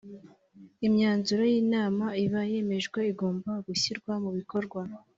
[0.87, 4.81] imyanzuro y’ inama iba yemejwe igomba gushyirwa mu bikorwa